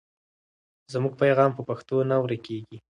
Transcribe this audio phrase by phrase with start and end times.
[0.93, 2.77] زموږ پیغام په پښتو نه ورکېږي.